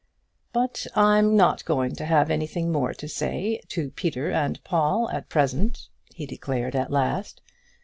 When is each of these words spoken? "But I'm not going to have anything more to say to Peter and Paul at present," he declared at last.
"But 0.51 0.87
I'm 0.95 1.35
not 1.37 1.63
going 1.63 1.93
to 1.97 2.05
have 2.07 2.31
anything 2.31 2.71
more 2.71 2.91
to 2.95 3.07
say 3.07 3.61
to 3.67 3.91
Peter 3.91 4.31
and 4.31 4.59
Paul 4.63 5.07
at 5.11 5.29
present," 5.29 5.89
he 6.15 6.25
declared 6.25 6.75
at 6.75 6.89
last. 6.89 7.39